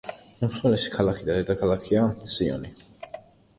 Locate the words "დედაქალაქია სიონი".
1.37-2.75